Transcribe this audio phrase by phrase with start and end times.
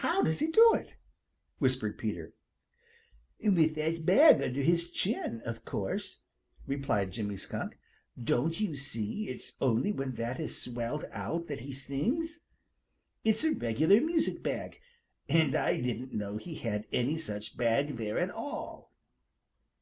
[0.00, 0.96] "How does he do it?"
[1.58, 2.32] whispered Peter.
[3.44, 6.22] "With that bag under his chin, of course,"
[6.66, 7.76] replied Jimmy Skunk.
[8.18, 12.38] "Don't you see it's only when that is swelled out that he sings?
[13.22, 14.80] It's a regular music bag.
[15.28, 18.94] And I didn't know he had any such bag there at all."